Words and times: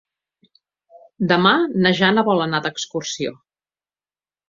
Demà 1.33 1.53
na 1.85 1.93
Jana 2.01 2.27
vol 2.33 2.45
anar 2.49 2.65
d'excursió. 2.67 3.39